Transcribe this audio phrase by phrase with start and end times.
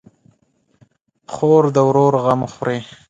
[1.33, 2.79] خور د ورور غم خوري.